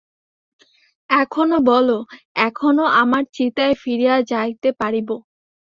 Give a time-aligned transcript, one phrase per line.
[1.09, 1.97] এখনো বলো,
[2.41, 5.09] এখনো আমার চিতায় ফিরিয়া যাইতে পারিব।